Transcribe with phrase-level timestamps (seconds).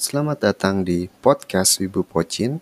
[0.00, 2.56] Selamat datang di podcast Wibu Pocin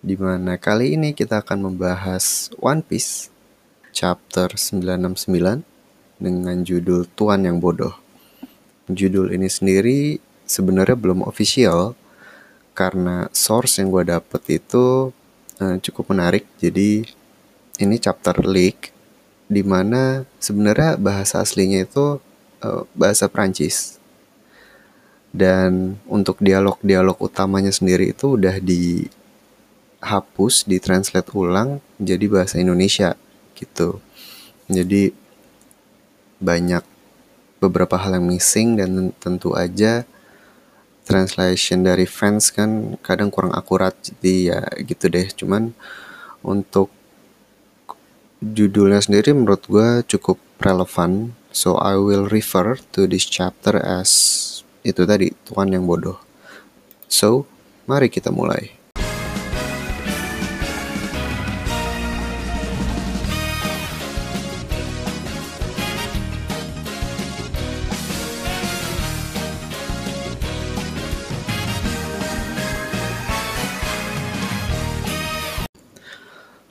[0.00, 3.28] di mana kali ini kita akan membahas One Piece
[3.92, 5.28] chapter 969
[6.16, 7.92] dengan judul Tuan yang Bodoh.
[8.88, 11.92] Judul ini sendiri sebenarnya belum official
[12.72, 15.12] karena source yang gue dapet itu
[15.60, 16.48] uh, cukup menarik.
[16.56, 17.04] Jadi
[17.76, 18.88] ini chapter leak
[19.52, 22.24] di mana sebenarnya bahasa aslinya itu
[22.64, 23.97] uh, bahasa Prancis
[25.32, 29.10] dan untuk dialog-dialog utamanya sendiri itu udah dihapus,
[30.64, 33.16] ditranslate ulang jadi bahasa Indonesia
[33.54, 34.00] gitu.
[34.68, 35.12] Jadi
[36.38, 36.84] banyak
[37.58, 40.06] beberapa hal yang missing dan tentu aja
[41.02, 45.74] translation dari fans kan kadang kurang akurat jadi ya gitu deh cuman
[46.44, 46.92] untuk
[48.38, 55.02] judulnya sendiri menurut gue cukup relevan so I will refer to this chapter as itu
[55.04, 56.18] tadi Tuhan yang bodoh.
[57.08, 57.48] So,
[57.88, 58.78] mari kita mulai.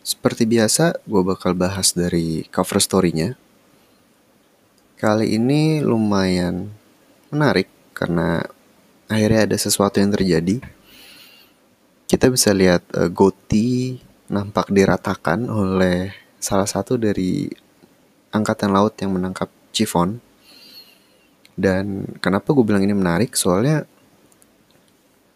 [0.07, 3.39] Seperti biasa, gue bakal bahas dari cover story-nya.
[4.99, 6.73] Kali ini lumayan
[7.31, 8.45] menarik karena
[9.09, 10.61] akhirnya ada sesuatu yang terjadi.
[12.05, 13.97] Kita bisa lihat uh, Goti
[14.29, 17.49] nampak diratakan oleh salah satu dari
[18.29, 20.21] angkatan laut yang menangkap Chiffon.
[21.57, 23.33] Dan kenapa gue bilang ini menarik?
[23.33, 23.89] Soalnya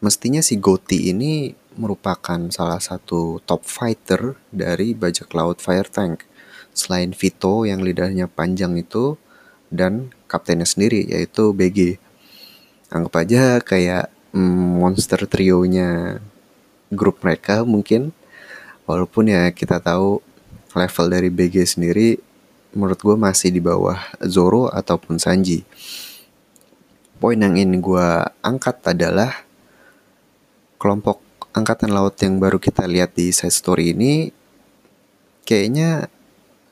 [0.05, 6.29] mestinya si Goti ini merupakan salah satu top fighter dari bajak laut Fire Tank.
[6.71, 9.17] Selain Vito yang lidahnya panjang itu
[9.71, 11.99] dan kaptennya sendiri yaitu BG
[12.91, 16.19] anggap aja kayak mm, monster trionya
[16.91, 18.11] grup mereka mungkin.
[18.85, 20.19] Walaupun ya kita tahu
[20.75, 22.19] level dari BG sendiri
[22.75, 25.63] menurut gue masih di bawah Zoro ataupun Sanji.
[27.19, 28.07] Poin yang ini gue
[28.43, 29.31] angkat adalah
[30.81, 31.21] kelompok
[31.53, 34.33] angkatan laut yang baru kita lihat di side story ini
[35.45, 36.09] kayaknya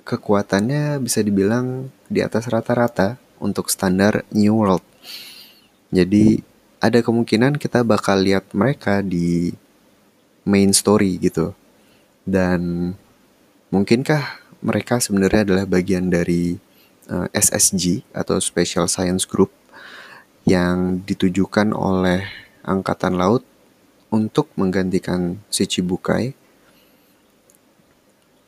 [0.07, 4.88] kekuatannya bisa dibilang di atas rata-rata untuk standar New World
[5.89, 6.45] jadi
[6.79, 9.51] ada kemungkinan kita bakal lihat mereka di
[10.47, 11.51] main story gitu.
[12.23, 12.93] Dan
[13.73, 16.61] mungkinkah mereka sebenarnya adalah bagian dari
[17.09, 19.51] uh, eh, SSG atau Special Science Group
[20.47, 22.25] yang ditujukan oleh
[22.63, 23.43] Angkatan Laut
[24.13, 26.37] untuk menggantikan si Chibukai?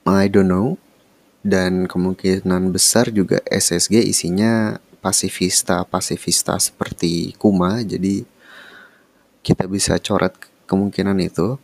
[0.05, 0.77] I don't know.
[1.41, 8.23] Dan kemungkinan besar juga SSG isinya pasifista-pasifista seperti Kuma jadi
[9.41, 10.37] kita bisa coret
[10.69, 11.57] kemungkinan itu.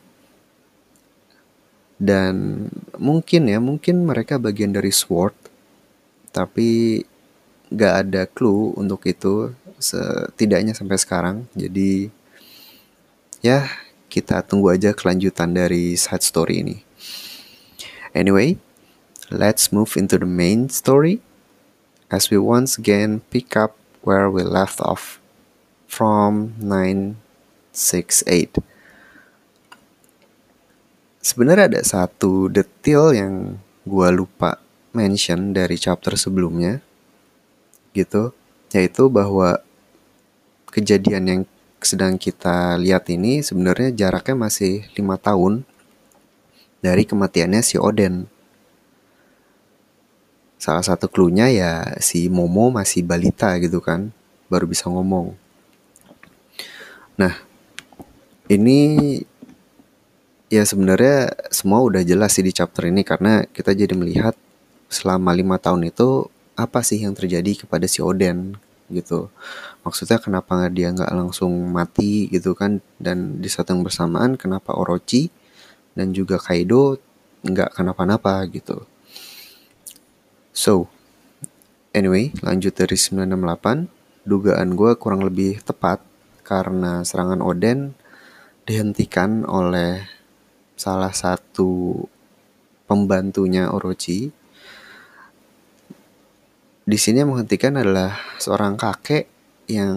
[1.98, 2.68] Dan
[3.02, 5.34] mungkin ya mungkin mereka bagian dari SWORD
[6.30, 7.02] tapi
[7.74, 11.50] gak ada clue untuk itu setidaknya sampai sekarang.
[11.58, 12.14] Jadi
[13.42, 13.66] ya
[14.14, 16.78] kita tunggu aja kelanjutan dari side story ini.
[18.14, 18.62] Anyway
[19.34, 21.18] let's move into the main story
[22.08, 25.20] as we once again pick up where we left off
[25.88, 28.60] from 968.
[31.20, 34.60] Sebenarnya ada satu detail yang gue lupa
[34.96, 36.80] mention dari chapter sebelumnya
[37.92, 38.32] gitu
[38.72, 39.60] yaitu bahwa
[40.72, 41.42] kejadian yang
[41.80, 45.64] sedang kita lihat ini sebenarnya jaraknya masih lima tahun
[46.82, 48.28] dari kematiannya si Oden
[50.58, 54.10] salah satu klunya ya si Momo masih balita gitu kan
[54.50, 55.38] baru bisa ngomong.
[57.18, 57.34] Nah
[58.50, 58.80] ini
[60.50, 64.34] ya sebenarnya semua udah jelas sih di chapter ini karena kita jadi melihat
[64.90, 68.58] selama lima tahun itu apa sih yang terjadi kepada si Oden
[68.90, 69.30] gitu.
[69.86, 75.30] Maksudnya kenapa dia nggak langsung mati gitu kan dan di saat yang bersamaan kenapa Orochi
[75.94, 76.98] dan juga Kaido
[77.46, 78.88] nggak kenapa-napa gitu
[80.58, 80.90] So,
[81.94, 84.26] anyway, lanjut dari 968.
[84.26, 86.02] Dugaan gue kurang lebih tepat
[86.42, 87.94] karena serangan Oden
[88.66, 90.02] dihentikan oleh
[90.74, 92.02] salah satu
[92.90, 94.34] pembantunya Orochi.
[96.90, 99.30] Di sini yang menghentikan adalah seorang kakek
[99.70, 99.94] yang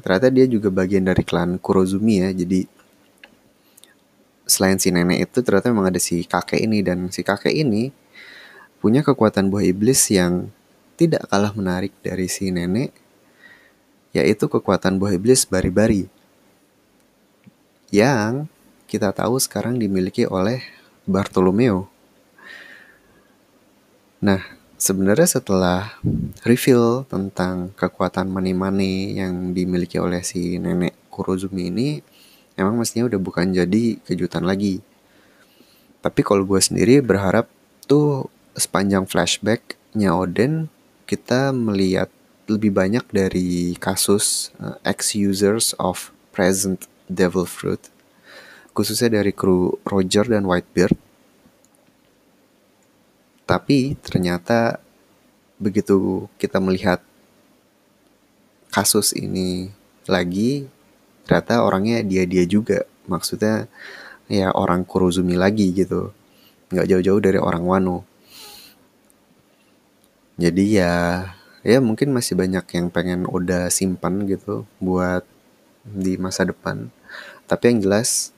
[0.00, 2.32] ternyata dia juga bagian dari klan Kurozumi ya.
[2.32, 2.64] Jadi
[4.48, 8.00] selain si nenek itu ternyata memang ada si kakek ini dan si kakek ini
[8.82, 10.50] punya kekuatan buah iblis yang
[10.98, 12.90] tidak kalah menarik dari si nenek,
[14.10, 16.10] yaitu kekuatan buah iblis bari-bari.
[17.92, 18.48] yang
[18.88, 20.64] kita tahu sekarang dimiliki oleh
[21.04, 21.92] Bartolomeo.
[24.24, 24.40] Nah,
[24.80, 26.00] sebenarnya setelah
[26.40, 32.00] reveal tentang kekuatan money-money yang dimiliki oleh si nenek Kurozumi ini,
[32.56, 34.80] emang mestinya udah bukan jadi kejutan lagi.
[36.00, 37.52] Tapi kalau gue sendiri berharap
[37.84, 40.68] tuh sepanjang flashbacknya Oden,
[41.08, 42.08] kita melihat
[42.50, 47.80] lebih banyak dari kasus uh, ex-users of present Devil Fruit,
[48.76, 51.12] khususnya dari kru Roger dan Whitebeard
[53.52, 54.80] tapi ternyata
[55.60, 57.04] begitu kita melihat
[58.72, 59.68] kasus ini
[60.08, 60.64] lagi,
[61.28, 62.88] ternyata orangnya dia-dia juga.
[63.04, 63.68] Maksudnya
[64.30, 66.16] ya orang Kurozumi lagi gitu.
[66.72, 68.08] Nggak jauh-jauh dari orang Wano.
[70.42, 71.22] Jadi ya
[71.62, 75.22] ya mungkin masih banyak yang pengen Oda simpan gitu buat
[75.86, 76.90] di masa depan.
[77.46, 78.34] Tapi yang jelas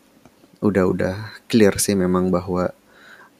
[0.61, 2.69] udah-udah clear sih memang bahwa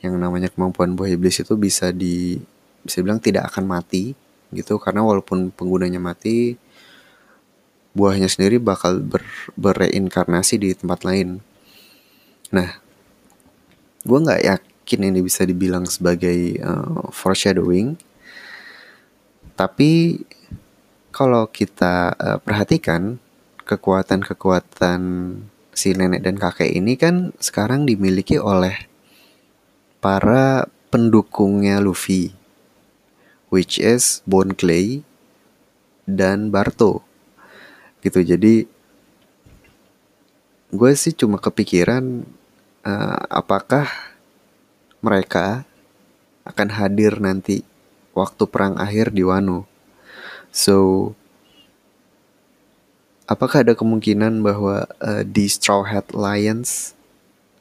[0.01, 2.41] yang namanya kemampuan buah iblis itu bisa di
[2.81, 4.17] bisa bilang tidak akan mati
[4.53, 6.57] gitu karena walaupun penggunanya mati
[7.97, 9.25] buahnya sendiri bakal ber,
[9.55, 11.39] bereinkarnasi di tempat lain.
[12.51, 12.77] Nah,
[14.03, 17.95] gue nggak yakin ini bisa dibilang sebagai uh, foreshadowing,
[19.55, 20.23] tapi
[21.15, 23.23] kalau kita uh, perhatikan
[23.63, 25.01] kekuatan-kekuatan
[25.75, 28.91] si nenek dan kakek ini kan sekarang dimiliki oleh
[30.03, 32.35] para pendukungnya Luffy,
[33.51, 35.03] which is Bone Clay
[36.07, 37.03] dan Barto.
[38.05, 38.69] Gitu, jadi
[40.75, 42.27] gue sih cuma kepikiran
[42.85, 43.87] uh, apakah
[45.01, 45.63] mereka
[46.45, 47.65] akan hadir nanti
[48.15, 49.67] waktu perang akhir di Wano.
[50.55, 51.13] So,
[53.27, 56.95] apakah ada kemungkinan bahwa uh, di Straw Hat Lions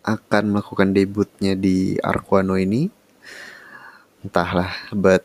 [0.03, 2.91] akan melakukan debutnya di Arquano ini.
[4.23, 5.23] Entahlah, but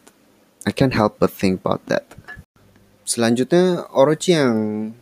[0.66, 2.06] I can't help but think about that.
[3.06, 4.56] Selanjutnya, Orochi yang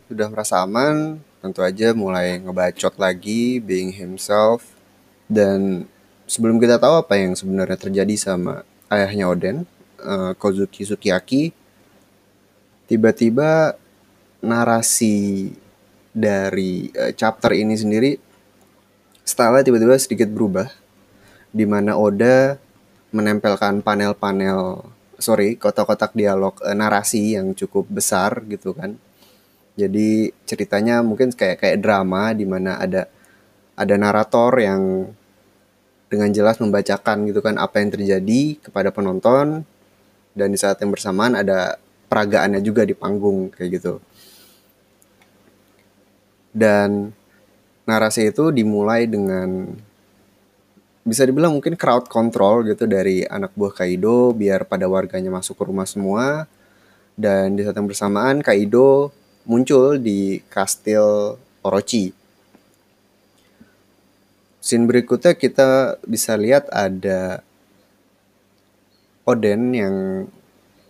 [0.09, 4.73] sudah merasa aman, tentu aja mulai ngebacot lagi, being himself.
[5.27, 5.85] Dan
[6.23, 9.57] sebelum kita tahu apa yang sebenarnya terjadi sama ayahnya Oden,
[10.01, 11.53] uh, Kozuki Sukiyaki,
[12.85, 13.75] tiba-tiba
[14.41, 15.51] narasi
[16.13, 18.11] dari uh, chapter ini sendiri
[19.27, 20.71] style tiba-tiba sedikit berubah
[21.51, 22.55] di mana Oda
[23.11, 24.87] menempelkan panel-panel
[25.19, 28.95] sorry kotak-kotak dialog e, narasi yang cukup besar gitu kan.
[29.77, 33.05] Jadi ceritanya mungkin kayak kayak drama di mana ada
[33.77, 35.11] ada narator yang
[36.07, 39.67] dengan jelas membacakan gitu kan apa yang terjadi kepada penonton
[40.37, 43.97] dan di saat yang bersamaan ada peragaannya juga di panggung kayak gitu
[46.53, 47.13] dan
[47.89, 49.69] narasi itu dimulai dengan
[51.07, 55.63] bisa dibilang mungkin crowd control gitu dari anak buah Kaido biar pada warganya masuk ke
[55.63, 56.49] rumah semua
[57.15, 59.15] dan di saat yang bersamaan Kaido
[59.47, 62.11] muncul di kastil Orochi.
[64.59, 67.39] Scene berikutnya kita bisa lihat ada
[69.27, 69.95] Oden yang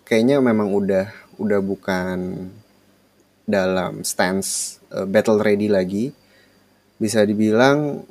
[0.06, 1.10] kayaknya memang udah
[1.42, 2.48] udah bukan
[3.50, 6.14] dalam stance uh, battle ready lagi
[7.02, 8.06] bisa dibilang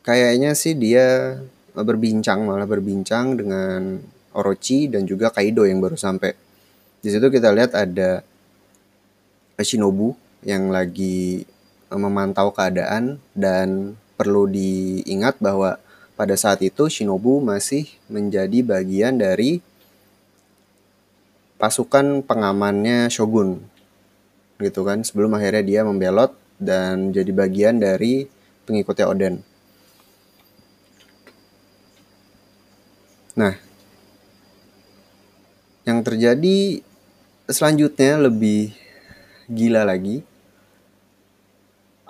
[0.00, 1.36] kayaknya sih dia
[1.76, 4.00] berbincang malah berbincang dengan
[4.32, 6.32] Orochi dan juga Kaido yang baru sampai.
[7.04, 8.22] Di situ kita lihat ada
[9.58, 10.14] Shinobu
[10.46, 11.42] yang lagi
[11.90, 15.78] eh, memantau keadaan dan perlu diingat bahwa
[16.18, 19.62] pada saat itu Shinobu masih menjadi bagian dari
[21.62, 23.62] pasukan pengamannya Shogun
[24.58, 28.26] gitu kan sebelum akhirnya dia membelot dan jadi bagian dari
[28.66, 29.34] pengikutnya Oden.
[33.38, 33.54] Nah,
[35.86, 36.82] yang terjadi
[37.46, 38.74] selanjutnya lebih
[39.46, 40.26] gila lagi.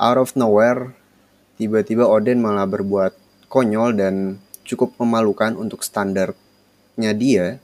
[0.01, 0.97] Out of nowhere,
[1.61, 4.39] tiba-tiba Oden malah berbuat konyol dan
[4.69, 7.57] cukup memalukan untuk standarnya dia,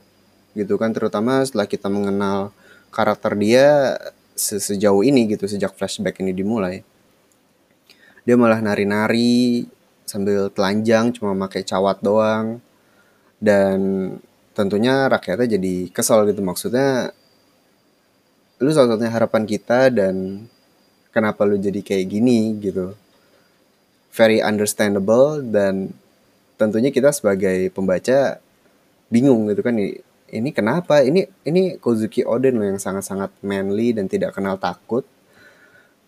[0.57, 0.91] gitu kan.
[0.91, 2.49] Terutama setelah kita mengenal
[2.89, 3.97] karakter dia
[4.35, 6.81] sejauh ini gitu sejak flashback ini dimulai.
[8.25, 9.69] Dia malah nari-nari
[10.03, 12.59] sambil telanjang cuma pakai cawat doang.
[13.37, 13.77] Dan
[14.57, 16.41] tentunya rakyatnya jadi kesel gitu.
[16.41, 17.13] Maksudnya
[18.63, 20.47] lu salah satunya harapan kita dan
[21.11, 22.95] kenapa lu jadi kayak gini gitu
[24.15, 25.91] very understandable dan
[26.55, 28.39] tentunya kita sebagai pembaca
[29.11, 29.75] bingung gitu kan
[30.35, 31.05] ini kenapa?
[31.05, 35.05] Ini ini Kozuki Oden loh yang sangat-sangat manly dan tidak kenal takut.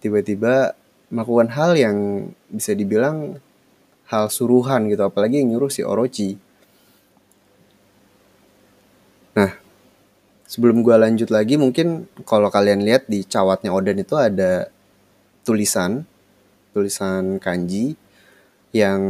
[0.02, 0.74] Tiba-tiba
[1.14, 1.98] melakukan hal yang
[2.50, 3.40] bisa dibilang
[4.08, 6.36] hal suruhan gitu apalagi yang nyuruh si Orochi.
[9.38, 9.52] Nah
[10.48, 14.72] sebelum gue lanjut lagi mungkin kalau kalian lihat di cawatnya Oden itu ada
[15.44, 16.08] tulisan
[16.78, 17.98] tulisan kanji
[18.70, 19.02] yang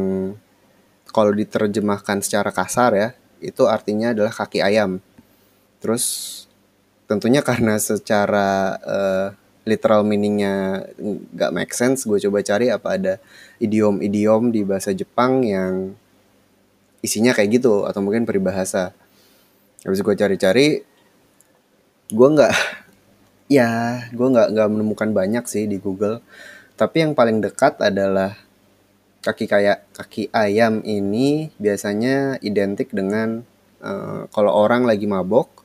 [1.11, 3.09] kalau diterjemahkan secara kasar ya
[3.43, 5.03] itu artinya adalah kaki ayam.
[5.83, 6.05] Terus
[7.05, 9.27] tentunya karena secara uh,
[9.67, 10.87] literal meaningnya
[11.35, 13.13] nggak make sense gue coba cari apa ada
[13.59, 15.91] idiom-idiom di bahasa Jepang yang
[17.03, 18.95] isinya kayak gitu atau mungkin peribahasa.
[19.83, 20.81] Habis gue cari-cari
[22.07, 22.53] gue nggak
[23.47, 26.23] ya gue nggak nggak menemukan banyak sih di Google
[26.77, 28.37] tapi yang paling dekat adalah
[29.25, 33.43] kaki kayak kaki ayam ini biasanya identik dengan
[33.81, 35.57] uh, kalau orang lagi mabok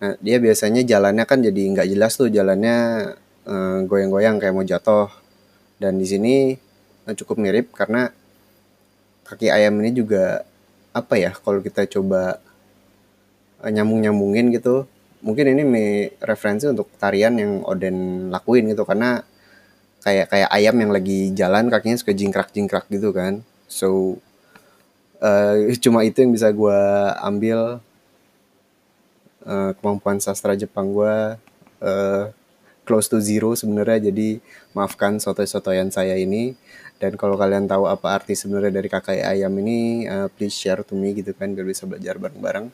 [0.00, 2.76] Nah, dia biasanya jalannya kan jadi nggak jelas tuh jalannya
[3.44, 5.12] goyang goyang-goyang kayak mau jatuh.
[5.76, 6.34] Dan di sini
[7.04, 8.08] uh, cukup mirip karena
[9.28, 10.44] kaki ayam ini juga
[10.96, 12.40] apa ya kalau kita coba
[13.60, 14.88] uh, nyambung-nyambungin gitu.
[15.20, 15.62] Mungkin ini
[16.24, 19.20] referensi untuk tarian yang Oden lakuin gitu karena
[20.00, 23.44] kayak kayak ayam yang lagi jalan kakinya suka jingkrak-jingkrak gitu kan.
[23.68, 24.18] So
[25.20, 26.80] uh, cuma itu yang bisa gue
[27.20, 27.78] ambil
[29.44, 31.36] uh, kemampuan sastra Jepang gue
[31.84, 32.24] uh,
[32.88, 34.10] close to zero sebenarnya.
[34.10, 34.40] Jadi
[34.72, 36.56] maafkan soto-sotoyan saya ini.
[37.00, 40.92] Dan kalau kalian tahu apa arti sebenarnya dari kakak ayam ini uh, please share to
[40.92, 42.68] me gitu kan biar bisa belajar bareng-bareng.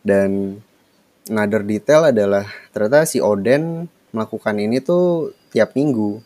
[0.00, 0.56] Dan
[1.28, 6.22] another detail adalah ternyata si Oden melakukan ini tuh tiap minggu.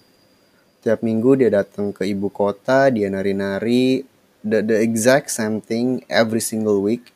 [0.85, 4.05] Tiap minggu dia datang ke ibu kota dia nari-nari
[4.45, 7.13] the, the exact same thing every single week.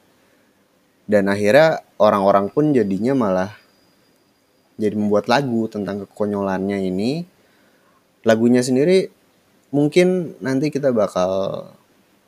[1.09, 3.53] Dan akhirnya orang-orang pun jadinya malah
[4.77, 7.25] jadi membuat lagu tentang kekonyolannya ini.
[8.25, 9.09] Lagunya sendiri
[9.69, 11.65] mungkin nanti kita bakal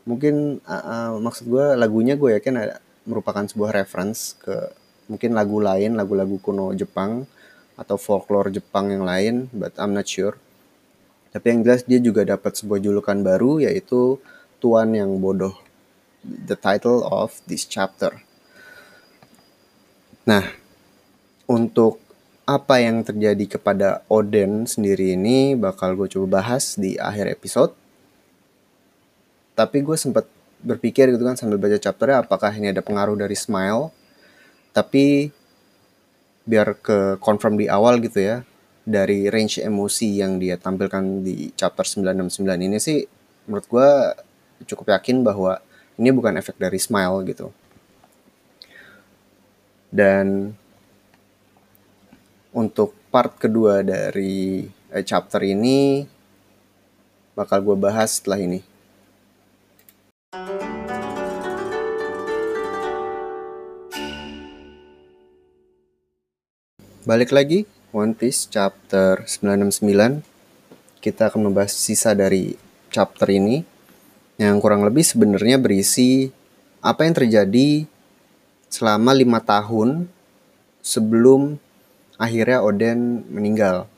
[0.05, 4.73] mungkin uh, uh, maksud gue lagunya gue yakin ada, merupakan sebuah reference ke
[5.09, 7.25] mungkin lagu lain lagu-lagu kuno Jepang
[7.81, 10.37] atau folklore Jepang yang lain but I'm not sure
[11.33, 14.21] tapi yang jelas dia juga dapat sebuah julukan baru yaitu
[14.61, 15.57] Tuan yang bodoh
[16.21, 18.21] the title of this chapter
[20.31, 20.45] Nah,
[21.51, 21.99] untuk
[22.45, 27.73] apa yang terjadi kepada Oden sendiri ini bakal gue coba bahas di akhir episode.
[29.59, 33.91] Tapi gue sempat berpikir gitu kan sambil baca chapternya apakah ini ada pengaruh dari Smile.
[34.71, 35.35] Tapi
[36.51, 38.43] biar ke confirm di awal gitu ya
[38.83, 43.07] dari range emosi yang dia tampilkan di chapter 969 ini sih
[43.47, 43.91] menurut gue
[44.67, 45.63] cukup yakin bahwa
[46.01, 47.53] ini bukan efek dari Smile gitu.
[49.91, 50.55] Dan
[52.51, 56.09] untuk part kedua dari eh, chapter ini
[57.37, 58.70] bakal gue bahas setelah ini.
[67.11, 70.23] Balik lagi, One Piece chapter 969.
[71.03, 72.55] Kita akan membahas sisa dari
[72.87, 73.67] chapter ini
[74.39, 76.31] yang kurang lebih sebenarnya berisi
[76.79, 77.83] apa yang terjadi
[78.71, 80.07] selama lima tahun
[80.87, 81.59] sebelum
[82.15, 83.91] akhirnya Oden meninggal.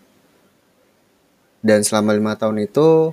[1.60, 3.12] Dan selama lima tahun itu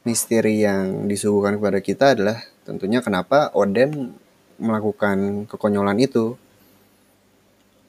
[0.00, 4.16] misteri yang disuguhkan kepada kita adalah tentunya kenapa Oden
[4.56, 6.40] melakukan kekonyolan itu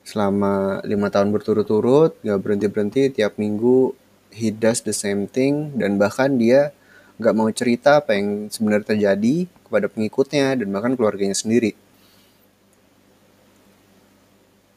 [0.09, 3.93] selama lima tahun berturut-turut gak berhenti berhenti tiap minggu
[4.33, 6.73] he does the same thing dan bahkan dia
[7.21, 11.77] gak mau cerita apa yang sebenarnya terjadi kepada pengikutnya dan bahkan keluarganya sendiri.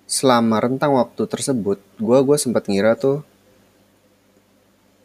[0.05, 3.25] Selama rentang waktu tersebut gue gue sempat ngira tuh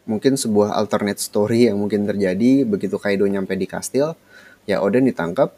[0.04, 4.12] mungkin sebuah alternate story yang mungkin terjadi begitu Kaido nyampe di kastil
[4.68, 5.56] ya Oden ditangkap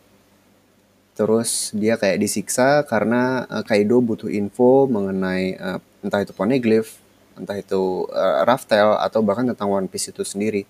[1.21, 6.97] terus dia kayak disiksa karena uh, Kaido butuh info mengenai uh, entah itu poneglyph
[7.37, 10.65] entah itu uh, Raftel atau bahkan tentang One Piece itu sendiri.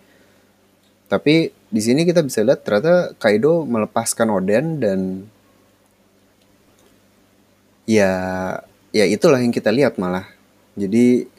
[1.07, 4.99] Tapi di sini kita bisa lihat ternyata Kaido melepaskan Oden dan
[7.87, 8.11] ya
[8.90, 10.26] ya itulah yang kita lihat malah.
[10.75, 11.30] Jadi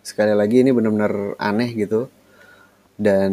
[0.00, 2.08] sekali lagi ini benar-benar aneh gitu.
[2.96, 3.32] Dan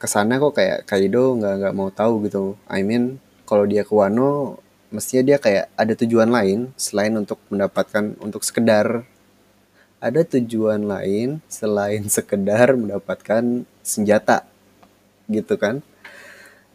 [0.00, 2.56] ke sana kok kayak Kaido nggak nggak mau tahu gitu.
[2.68, 4.60] I mean kalau dia ke Wano
[4.94, 9.02] mestinya dia kayak ada tujuan lain selain untuk mendapatkan untuk sekedar
[10.04, 14.44] ada tujuan lain selain sekedar mendapatkan senjata
[15.32, 15.80] gitu kan?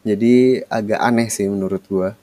[0.01, 2.17] Jadi agak aneh sih menurut gua.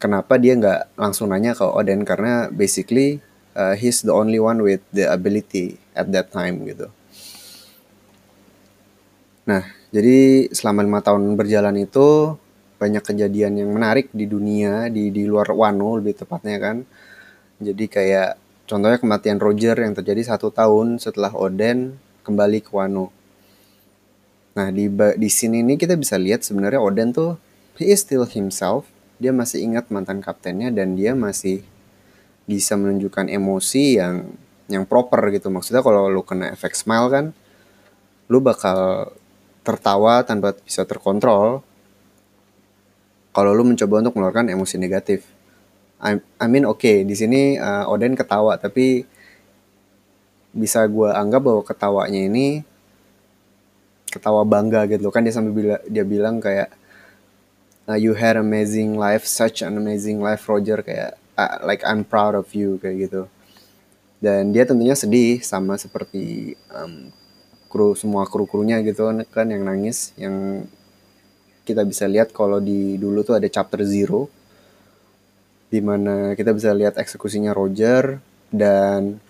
[0.00, 2.08] Kenapa dia nggak langsung nanya ke Oden?
[2.08, 3.20] Karena basically
[3.52, 6.88] uh, he's the only one with the ability at that time gitu.
[9.44, 12.38] Nah, jadi selama lima tahun berjalan itu
[12.78, 16.86] banyak kejadian yang menarik di dunia di di luar Wano lebih tepatnya kan.
[17.60, 18.38] Jadi kayak
[18.70, 23.10] contohnya kematian Roger yang terjadi satu tahun setelah Oden kembali ke Wano.
[24.54, 24.86] Nah di
[25.18, 27.34] di sini ini kita bisa lihat sebenarnya Oden tuh
[27.76, 28.86] he is still himself.
[29.20, 31.66] Dia masih ingat mantan kaptennya dan dia masih
[32.46, 34.32] bisa menunjukkan emosi yang
[34.70, 35.50] yang proper gitu.
[35.50, 37.24] Maksudnya kalau lu kena efek smile kan,
[38.30, 39.10] lu bakal
[39.70, 41.62] tertawa tanpa bisa terkontrol
[43.30, 45.22] kalau lu mencoba untuk mengeluarkan emosi negatif.
[46.02, 49.04] I, I mean oke okay, di sini uh, Oden ketawa tapi
[50.50, 52.66] bisa gue anggap bahwa ketawanya ini
[54.10, 56.74] ketawa bangga gitu kan dia sambil bila, dia bilang kayak
[57.86, 62.34] uh, you had amazing life such an amazing life Roger kayak uh, like I'm proud
[62.34, 63.30] of you kayak gitu
[64.18, 67.14] dan dia tentunya sedih sama seperti um,
[67.70, 70.66] kru semua kru krunya gitu kan yang nangis yang
[71.62, 74.26] kita bisa lihat kalau di dulu tuh ada chapter zero
[75.70, 78.18] di mana kita bisa lihat eksekusinya Roger
[78.50, 79.22] dan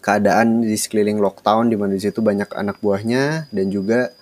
[0.00, 4.16] keadaan di sekeliling Lockdown di mana di situ banyak anak buahnya dan juga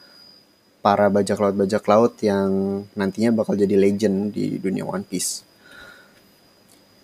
[0.82, 5.46] para bajak laut bajak laut yang nantinya bakal jadi legend di dunia One Piece.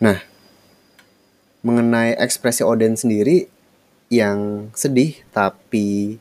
[0.02, 0.18] Nah,
[1.62, 3.46] mengenai ekspresi Oden sendiri
[4.10, 6.18] yang sedih tapi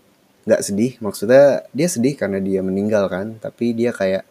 [0.52, 4.28] nggak sedih maksudnya dia sedih karena dia meninggal kan tapi dia kayak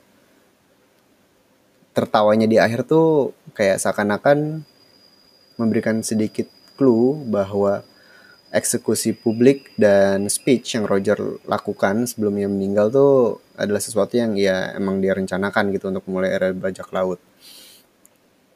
[1.97, 4.69] tertawanya di akhir tuh kayak seakan-akan
[5.57, 6.45] memberikan sedikit
[6.77, 7.81] clue bahwa
[8.51, 14.75] eksekusi publik dan speech yang Roger lakukan sebelum dia meninggal tuh adalah sesuatu yang ya
[14.75, 17.23] emang dia rencanakan gitu untuk mulai era bajak laut.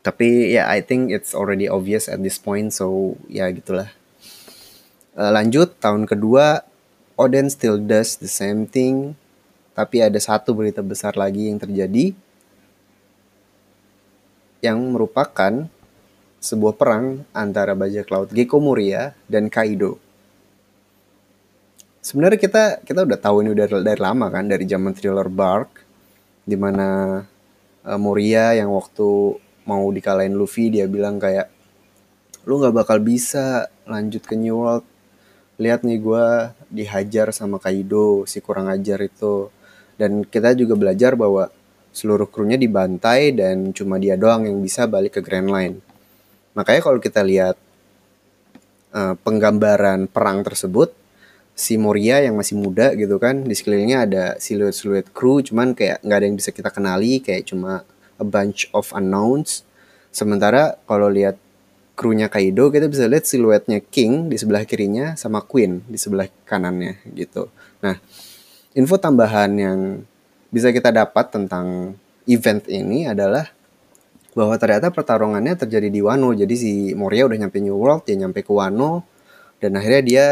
[0.05, 3.89] Tapi ya yeah, I think it's already obvious at this point so ya gitulah.
[5.15, 6.67] Uh, lanjut tahun kedua
[7.15, 9.15] Oden still does the same thing,
[9.71, 12.11] tapi ada satu berita besar lagi yang terjadi
[14.65, 15.69] yang merupakan
[16.41, 20.01] sebuah perang antara bajak laut Gecko Moria dan Kaido.
[22.01, 25.85] Sebenarnya kita kita udah tahu ini udah dari lama kan dari zaman thriller Bark
[26.45, 27.21] di mana
[27.85, 31.49] uh, Moria yang waktu mau dikalahin Luffy dia bilang kayak
[32.45, 34.85] lu nggak bakal bisa lanjut ke New World
[35.57, 36.27] lihat nih gue
[36.75, 39.49] dihajar sama Kaido si kurang ajar itu.
[39.95, 41.49] Dan kita juga belajar bahwa
[41.95, 45.79] seluruh krunya dibantai dan cuma dia doang yang bisa balik ke Grand Line.
[46.59, 47.55] Makanya kalau kita lihat
[48.91, 50.91] uh, penggambaran perang tersebut
[51.55, 56.19] si Moria yang masih muda gitu kan di sekelilingnya ada siluet-siluet kru cuman kayak nggak
[56.19, 57.87] ada yang bisa kita kenali kayak cuma
[58.19, 59.63] a bunch of unknowns.
[60.11, 61.39] Sementara kalau lihat
[61.95, 66.99] krunya Kaido kita bisa lihat siluetnya King di sebelah kirinya sama Queen di sebelah kanannya
[67.15, 67.49] gitu.
[67.83, 67.99] Nah,
[68.75, 69.79] info tambahan yang
[70.51, 73.51] bisa kita dapat tentang event ini adalah
[74.35, 76.35] bahwa ternyata pertarungannya terjadi di Wano.
[76.35, 79.07] Jadi si Moria udah nyampe New World, dia nyampe ke Wano
[79.63, 80.27] dan akhirnya dia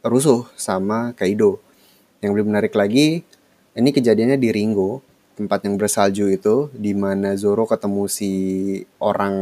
[0.00, 1.60] rusuh sama Kaido.
[2.24, 3.24] Yang lebih menarik lagi,
[3.76, 5.04] ini kejadiannya di Ringo,
[5.36, 8.32] tempat yang bersalju itu, di mana Zoro ketemu si
[9.00, 9.36] orang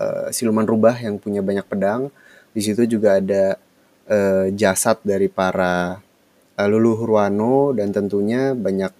[0.00, 2.08] uh, siluman rubah yang punya banyak pedang.
[2.56, 3.60] Di situ juga ada
[4.08, 6.00] uh, jasad dari para
[6.56, 8.92] uh, leluhur Wano dan tentunya banyak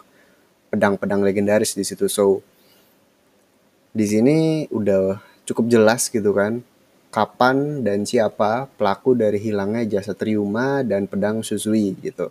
[0.73, 2.11] pedang-pedang legendaris di situ.
[2.11, 2.45] So
[3.97, 5.17] di sini udah
[5.49, 6.61] cukup jelas gitu kan
[7.09, 12.29] kapan dan siapa pelaku dari hilangnya jasad Ryuma dan pedang Susui gitu.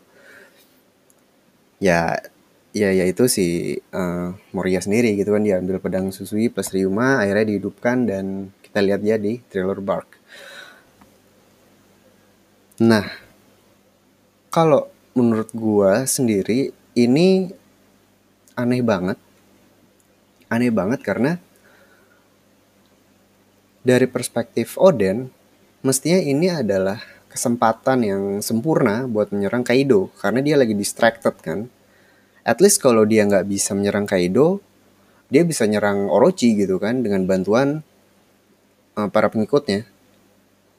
[1.81, 2.21] Ya
[2.75, 7.55] ya yaitu si uh, Moria sendiri gitu kan dia ambil pedang Susui plus Ryuma akhirnya
[7.55, 10.19] dihidupkan dan kita lihat dia di Thriller Bark.
[12.83, 13.07] Nah,
[14.51, 17.47] kalau menurut gua sendiri ini
[18.59, 19.15] aneh banget.
[20.51, 21.39] Aneh banget karena
[23.87, 25.31] dari perspektif Oden,
[25.79, 26.99] mestinya ini adalah
[27.31, 31.71] kesempatan yang sempurna buat menyerang Kaido karena dia lagi distracted kan
[32.45, 34.61] at least kalau dia nggak bisa menyerang Kaido
[35.29, 37.81] dia bisa nyerang Orochi gitu kan dengan bantuan
[38.97, 39.89] uh, para pengikutnya.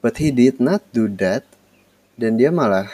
[0.01, 1.43] But he did not do that
[2.15, 2.87] dan dia malah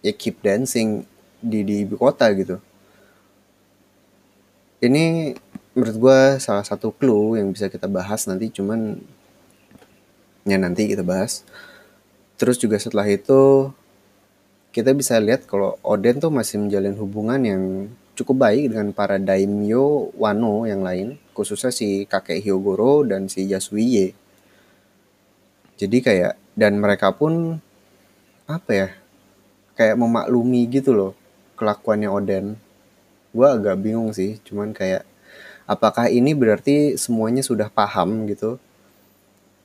[0.00, 1.04] ya keep dancing
[1.42, 2.56] di di ibu kota gitu.
[4.82, 5.36] Ini
[5.76, 8.98] menurut gue salah satu clue yang bisa kita bahas nanti cuman
[10.48, 11.44] ya nanti kita bahas.
[12.40, 13.70] Terus juga setelah itu
[14.72, 17.62] kita bisa lihat kalau Oden tuh masih menjalin hubungan yang
[18.16, 24.16] cukup baik dengan para daimyo Wano yang lain, khususnya si kakek Hyogoro dan si Yasuiye.
[25.76, 27.58] jadi kayak dan mereka pun
[28.48, 28.88] apa ya
[29.76, 31.12] kayak memaklumi gitu loh
[31.60, 32.46] kelakuannya Oden.
[33.32, 35.04] Gue agak bingung sih cuman kayak
[35.68, 38.56] apakah ini berarti semuanya sudah paham gitu?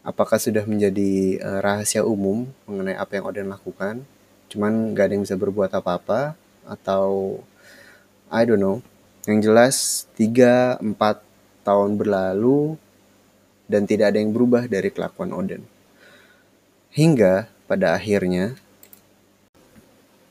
[0.03, 4.07] Apakah sudah menjadi uh, rahasia umum mengenai apa yang Oden lakukan
[4.47, 6.35] cuman gak ada yang bisa berbuat apa-apa
[6.67, 7.39] atau
[8.27, 8.79] I don't know
[9.27, 10.83] yang jelas 3-4
[11.67, 12.79] tahun berlalu
[13.67, 15.67] dan tidak ada yang berubah dari kelakuan Oden.
[16.95, 18.55] Hingga pada akhirnya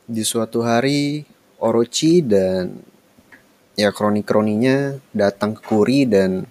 [0.08, 1.28] di suatu hari
[1.60, 2.80] Orochi dan
[3.76, 6.48] ya kroni-kroninya datang ke Kuri dan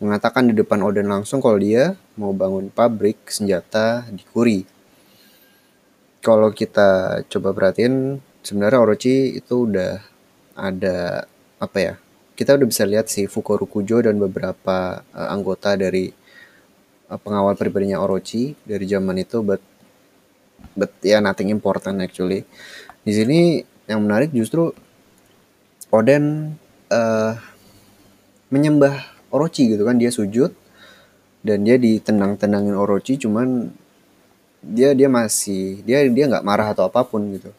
[0.00, 4.64] mengatakan di depan Oden langsung kalau dia mau bangun pabrik senjata di Kuri.
[6.22, 9.98] Kalau kita coba perhatiin sebenarnya Orochi itu udah
[10.54, 11.26] ada
[11.58, 11.94] apa ya
[12.32, 16.10] kita udah bisa lihat si Fukuro Kujo dan beberapa uh, anggota dari
[17.06, 19.60] uh, pengawal pribadinya Orochi dari zaman itu but
[20.74, 22.48] but ya yeah, nothing important actually.
[23.04, 24.72] Di sini yang menarik justru
[25.92, 26.56] Oden
[26.88, 27.36] uh,
[28.48, 30.00] menyembah Orochi gitu kan.
[30.00, 30.56] Dia sujud
[31.44, 33.76] dan dia ditendang-tendangin Orochi cuman
[34.62, 37.50] dia dia masih dia dia nggak marah atau apa pun gitu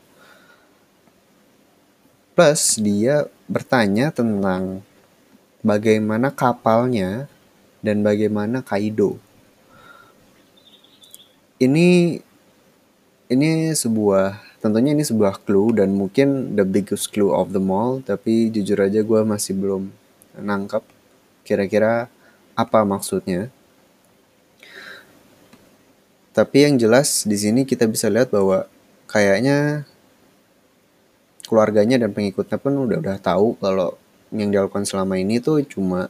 [2.33, 4.81] Plus dia bertanya tentang
[5.61, 7.29] bagaimana kapalnya
[7.85, 9.21] dan bagaimana Kaido.
[11.61, 12.17] Ini
[13.29, 18.49] ini sebuah tentunya ini sebuah clue dan mungkin the biggest clue of the mall tapi
[18.49, 19.93] jujur aja gue masih belum
[20.33, 20.81] nangkep
[21.45, 22.09] kira-kira
[22.57, 23.53] apa maksudnya.
[26.33, 28.65] Tapi yang jelas di sini kita bisa lihat bahwa
[29.05, 29.85] kayaknya
[31.45, 33.93] keluarganya dan pengikutnya pun udah udah tahu kalau
[34.33, 36.09] yang dilakukan selama ini tuh cuma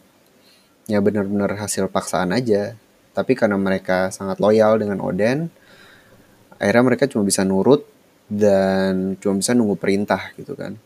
[0.87, 2.79] ya benar-benar hasil paksaan aja.
[3.13, 5.51] Tapi karena mereka sangat loyal dengan Oden,
[6.57, 7.85] akhirnya mereka cuma bisa nurut
[8.25, 10.79] dan cuma bisa nunggu perintah gitu kan.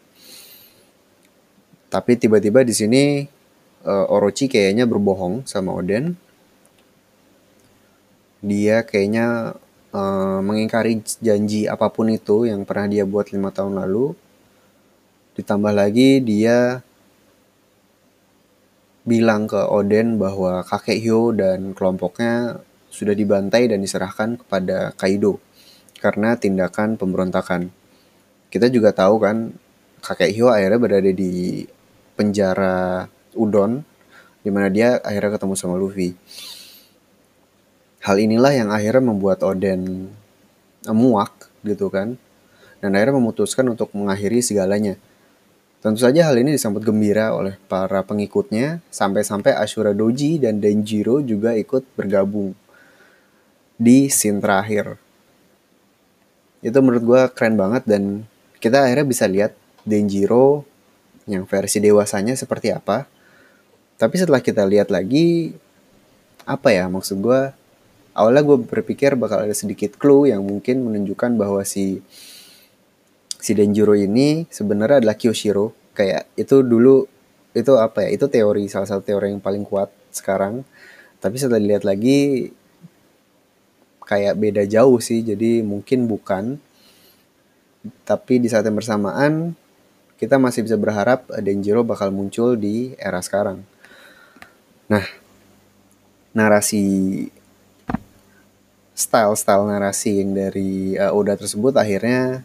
[1.87, 3.23] Tapi tiba-tiba di sini
[3.87, 6.19] uh, Orochi kayaknya berbohong sama Oden.
[8.41, 9.57] Dia kayaknya
[9.93, 14.13] uh, mengingkari janji apa pun itu yang pernah dia buat lima tahun lalu
[15.37, 16.81] Ditambah lagi dia
[19.05, 22.57] bilang ke Oden bahwa kakek Hyo dan kelompoknya
[22.89, 25.37] sudah dibantai dan diserahkan kepada Kaido
[26.01, 27.69] karena tindakan pemberontakan.
[28.49, 29.53] Kita juga tahu kan
[30.01, 31.61] kakek Hyo akhirnya berada di
[32.17, 33.05] penjara
[33.37, 33.85] Udon
[34.41, 36.17] di mana dia akhirnya ketemu sama Luffy.
[38.07, 40.07] Hal inilah yang akhirnya membuat Oden
[40.87, 42.15] muak gitu kan
[42.79, 44.95] dan akhirnya memutuskan untuk mengakhiri segalanya
[45.77, 51.53] Tentu saja hal ini disambut gembira oleh para pengikutnya, sampai-sampai Ashura Doji dan Denjiro juga
[51.53, 52.57] ikut bergabung
[53.77, 54.97] di scene terakhir.
[56.65, 58.25] Itu menurut gue keren banget dan
[58.57, 59.53] kita akhirnya bisa lihat
[59.85, 60.65] Denjiro
[61.29, 63.05] yang versi dewasanya seperti apa.
[64.01, 65.53] Tapi setelah kita lihat lagi,
[66.41, 67.53] apa ya maksud gue,
[68.17, 72.01] awalnya gue berpikir bakal ada sedikit clue yang mungkin menunjukkan bahwa si
[73.37, 75.77] si Denjiro ini sebenarnya adalah Kyoshiro.
[75.93, 77.05] Kayak itu dulu
[77.53, 78.17] itu apa ya?
[78.17, 80.65] Itu teori salah satu teori yang paling kuat sekarang.
[81.21, 82.49] Tapi setelah dilihat lagi
[84.01, 85.21] kayak beda jauh sih.
[85.21, 86.57] Jadi mungkin bukan.
[88.03, 89.53] Tapi di saat yang bersamaan
[90.17, 93.61] kita masih bisa berharap Denjiro bakal muncul di era sekarang.
[94.89, 95.05] Nah,
[96.33, 96.83] narasi
[98.97, 102.41] style-style narasi yang dari uh, Oda tersebut akhirnya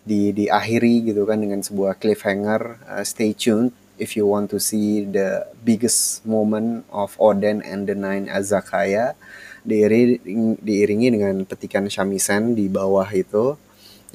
[0.00, 5.04] di diakhiri gitu kan dengan sebuah cliffhanger uh, stay tuned if you want to see
[5.04, 9.12] the biggest moment of Oden and the Nine Azakaya.
[9.60, 13.60] Diiringi, diiringi dengan petikan shamisen di bawah itu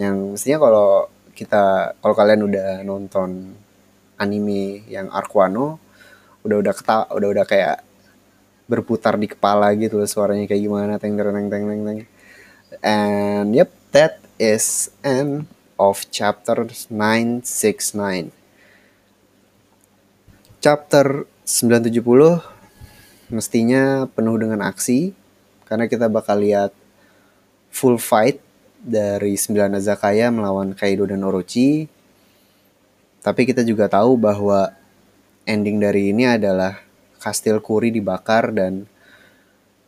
[0.02, 0.90] yang mestinya kalau
[1.38, 3.54] kita kalau kalian udah nonton
[4.18, 5.78] anime yang Arkwano
[6.42, 7.85] udah udah keta udah udah kayak
[8.66, 12.00] berputar di kepala gitu suaranya kayak gimana teng teng teng teng teng
[12.82, 18.32] and yep that is an of chapter 969.
[20.64, 22.42] Chapter 970
[23.30, 25.14] mestinya penuh dengan aksi
[25.66, 26.72] karena kita bakal lihat
[27.70, 28.40] full fight
[28.80, 31.92] dari 9 Azakaya melawan Kaido dan Orochi.
[33.26, 34.70] Tapi kita juga tahu bahwa
[35.50, 36.85] ending dari ini adalah
[37.26, 38.86] kastil Kuri dibakar dan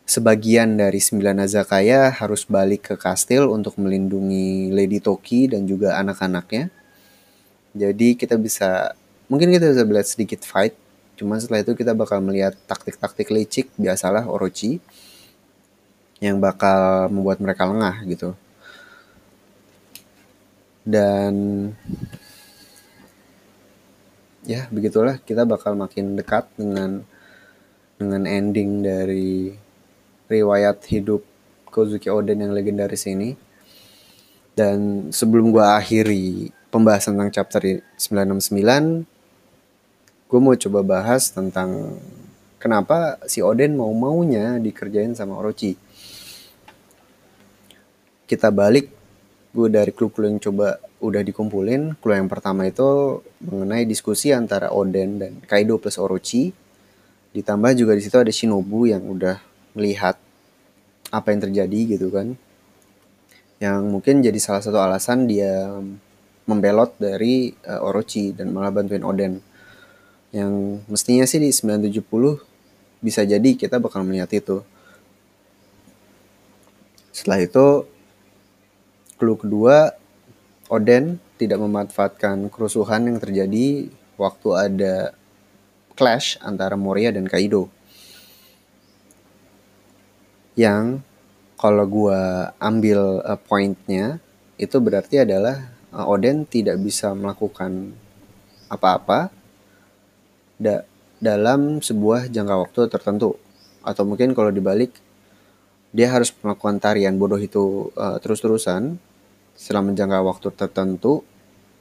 [0.09, 6.73] sebagian dari sembilan Azakaya harus balik ke kastil untuk melindungi Lady Toki dan juga anak-anaknya.
[7.77, 8.97] Jadi kita bisa
[9.29, 10.73] mungkin kita bisa melihat sedikit fight,
[11.19, 14.81] cuman setelah itu kita bakal melihat taktik-taktik licik biasalah Orochi.
[16.17, 18.33] yang bakal membuat mereka lengah gitu.
[20.81, 21.33] Dan
[24.47, 27.03] ya begitulah kita bakal makin dekat dengan
[27.97, 29.51] dengan ending dari
[30.29, 31.25] riwayat hidup
[31.67, 33.33] Kozuki Oden yang legendaris ini.
[34.57, 37.61] Dan sebelum gue akhiri pembahasan tentang chapter
[37.97, 39.05] 969,
[40.25, 42.01] gue mau coba bahas tentang
[42.57, 45.77] kenapa si Oden mau-maunya dikerjain sama Orochi.
[48.27, 48.91] Kita balik,
[49.53, 51.95] gue dari clue-clue yang coba udah dikumpulin.
[52.01, 56.66] Clue yang pertama itu mengenai diskusi antara Oden dan Kaido plus Orochi.
[57.37, 59.37] Ditambah juga di situ ada Shinobu yang udah
[59.77, 60.17] melihat
[61.13, 62.33] apa yang terjadi gitu kan.
[63.61, 65.69] Yang mungkin jadi salah satu alasan dia
[66.49, 69.37] membelot dari uh, Orochi dan malah bantuin Oden.
[70.33, 72.01] Yang mestinya sih di 970
[73.05, 74.65] bisa jadi kita bakal melihat itu.
[77.13, 77.85] Setelah itu
[79.21, 79.93] clue kedua
[80.73, 84.95] Oden tidak memanfaatkan kerusuhan yang terjadi waktu ada
[85.97, 87.73] clash antara Moria dan Kaido.
[90.53, 91.01] Yang
[91.57, 92.21] kalau gue
[92.61, 94.21] ambil uh, pointnya
[94.61, 97.97] itu berarti adalah uh, Oden tidak bisa melakukan
[98.69, 99.33] apa-apa
[100.61, 100.85] da
[101.17, 103.33] dalam sebuah jangka waktu tertentu
[103.81, 104.93] atau mungkin kalau dibalik
[105.89, 109.01] dia harus melakukan tarian bodoh itu uh, terus-terusan
[109.57, 111.25] selama jangka waktu tertentu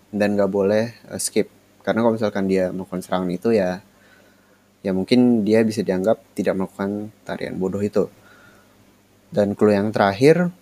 [0.09, 1.53] dan gak boleh uh, skip
[1.85, 3.85] karena kalau misalkan dia melakukan serangan itu ya
[4.85, 8.09] ya mungkin dia bisa dianggap tidak melakukan tarian bodoh itu
[9.31, 10.53] dan clue yang terakhir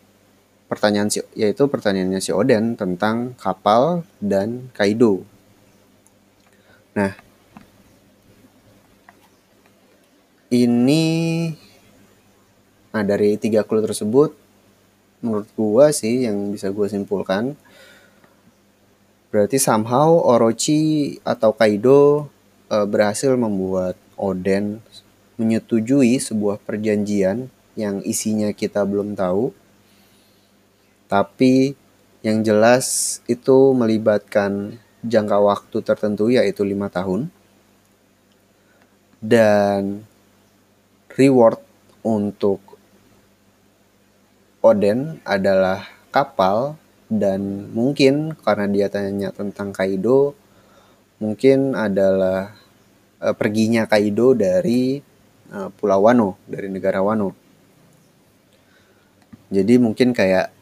[0.66, 5.22] pertanyaan si yaitu pertanyaannya si Oden tentang kapal dan Kaido.
[6.96, 7.12] Nah,
[10.50, 11.04] ini
[12.94, 14.38] nah dari tiga clue tersebut
[15.18, 17.58] menurut gua sih yang bisa gua simpulkan
[19.34, 22.30] berarti somehow Orochi atau Kaido
[22.70, 24.80] e, berhasil membuat Oden
[25.36, 29.50] menyetujui sebuah perjanjian yang isinya kita belum tahu
[31.14, 31.76] tapi
[32.24, 37.28] yang jelas itu melibatkan jangka waktu tertentu yaitu lima tahun.
[39.20, 40.04] Dan
[41.14, 41.60] reward
[42.02, 42.60] untuk
[44.64, 46.80] Oden adalah kapal
[47.12, 50.32] dan mungkin karena dia tanya tentang Kaido
[51.20, 52.56] mungkin adalah
[53.24, 55.00] uh, perginya Kaido dari
[55.48, 57.32] uh, Pulau Wano dari negara Wano.
[59.48, 60.52] Jadi mungkin kayak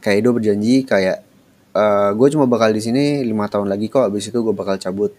[0.00, 1.26] Kaido berjanji kayak
[1.74, 4.78] uh, eh, gue cuma bakal di sini lima tahun lagi kok abis itu gue bakal
[4.78, 5.12] cabut.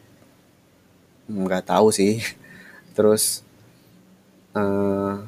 [1.27, 2.23] Nggak tahu sih.
[2.95, 3.43] Terus
[4.55, 5.19] uh,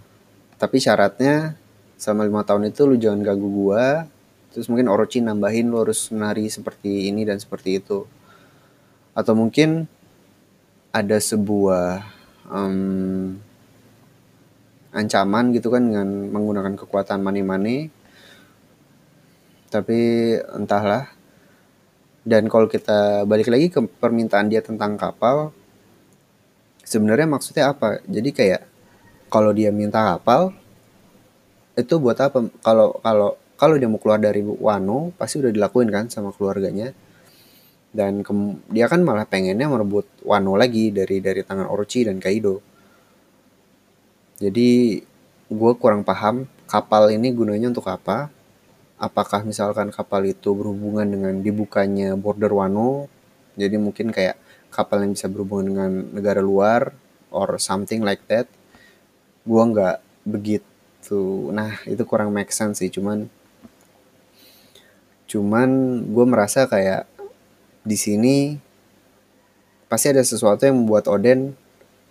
[0.56, 1.60] tapi syaratnya
[2.00, 3.86] sama lima tahun itu lu jangan ganggu gue
[4.52, 8.04] terus mungkin Orochi nambahin lu harus menari seperti ini dan seperti itu.
[9.16, 9.88] Atau mungkin
[10.92, 12.04] ada sebuah
[12.52, 13.40] um,
[14.92, 17.88] ancaman gitu kan dengan menggunakan kekuatan money-money.
[19.72, 20.00] Tapi
[20.52, 21.08] entahlah.
[22.22, 25.50] Dan kalau kita balik lagi ke permintaan dia tentang kapal
[26.86, 28.04] sebenarnya maksudnya apa?
[28.06, 28.62] Jadi kayak
[29.32, 30.52] kalau dia minta kapal
[31.80, 32.46] itu buat apa?
[32.62, 36.92] Kalau kalau kalau dia mau keluar dari Wano pasti udah dilakuin kan sama keluarganya
[37.92, 38.24] dan
[38.72, 42.64] dia kan malah pengennya merebut Wano lagi dari dari tangan Orochi dan Kaido.
[44.40, 45.00] Jadi
[45.52, 48.32] gue kurang paham kapal ini gunanya untuk apa.
[49.02, 53.10] Apakah misalkan kapal itu berhubungan dengan dibukanya border Wano
[53.60, 54.40] jadi mungkin kayak
[54.72, 56.96] kapal yang bisa berhubungan dengan negara luar
[57.28, 58.48] or something like that.
[59.44, 60.70] Gua nggak begitu
[61.50, 63.26] nah itu kurang make sense sih cuman
[65.26, 65.70] cuman
[66.12, 67.10] gue merasa kayak
[67.82, 68.56] di sini
[69.90, 71.58] pasti ada sesuatu yang membuat Oden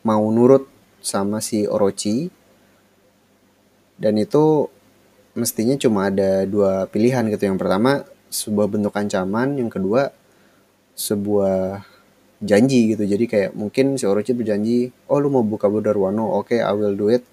[0.05, 0.69] mau nurut
[1.01, 2.29] sama si Orochi
[4.01, 4.69] dan itu
[5.37, 7.53] mestinya cuma ada dua pilihan gitu.
[7.53, 8.03] Yang pertama
[8.33, 10.11] sebuah bentuk ancaman, yang kedua
[10.97, 11.85] sebuah
[12.41, 13.05] janji gitu.
[13.05, 16.73] Jadi kayak mungkin si Orochi berjanji, oh lu mau buka border Wano, oke okay, I
[16.73, 17.25] will do it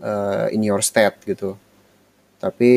[0.00, 1.60] uh, in your state gitu.
[2.40, 2.70] Tapi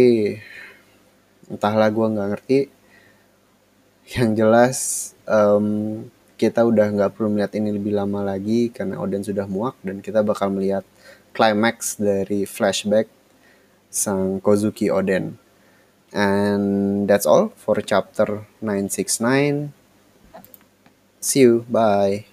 [1.47, 2.60] entahlah gue nggak ngerti.
[4.12, 4.78] Yang jelas
[5.24, 5.67] um,
[6.36, 10.26] kita udah nggak perlu melihat ini lebih lama lagi karena Oden sudah muak dan kita
[10.26, 10.84] bakal melihat
[11.32, 13.08] climax dari flashback
[13.88, 15.38] sang Kozuki Oden.
[16.12, 19.71] And that's all for chapter 969.
[21.21, 21.63] See you.
[21.71, 22.31] Bye.